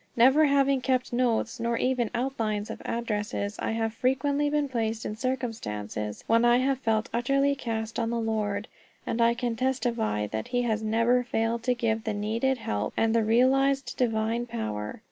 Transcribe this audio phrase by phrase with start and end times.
[0.17, 5.15] Never having kept notes, nor even outlines of addresses, I have frequently been placed in
[5.15, 8.67] circumstances when I have felt utterly cast on the Lord.
[9.05, 13.23] And I can testify that he never failed to give the needed help, and the
[13.23, 14.99] realized divine power.